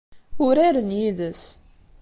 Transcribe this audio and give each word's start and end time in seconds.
Uraren 0.45 0.89
yid-s. 0.99 1.43